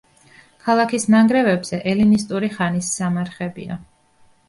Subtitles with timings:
[0.67, 3.83] ქალაქის ნანგრევებზე ელინისტური ხანის სამარხებია.